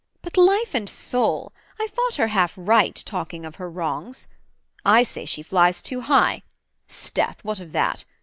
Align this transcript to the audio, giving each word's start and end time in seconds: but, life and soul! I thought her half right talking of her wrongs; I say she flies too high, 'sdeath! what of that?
but, 0.23 0.35
life 0.35 0.73
and 0.73 0.89
soul! 0.89 1.53
I 1.79 1.85
thought 1.85 2.15
her 2.15 2.29
half 2.29 2.53
right 2.57 2.95
talking 3.05 3.45
of 3.45 3.57
her 3.57 3.69
wrongs; 3.69 4.27
I 4.83 5.03
say 5.03 5.25
she 5.25 5.43
flies 5.43 5.79
too 5.83 6.01
high, 6.01 6.41
'sdeath! 6.87 7.43
what 7.43 7.59
of 7.59 7.71
that? 7.73 8.03